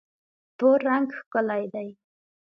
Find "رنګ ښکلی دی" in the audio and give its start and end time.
0.87-1.87